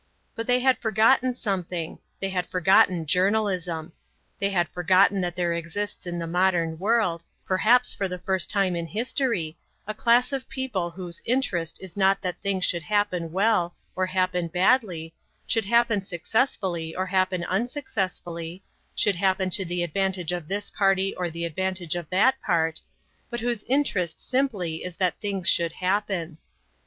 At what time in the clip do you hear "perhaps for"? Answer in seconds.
7.45-8.07